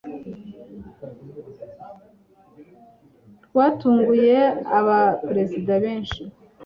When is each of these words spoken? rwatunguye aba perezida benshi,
rwatunguye 3.45 4.37
aba 4.77 4.99
perezida 5.27 5.73
benshi, 5.83 6.21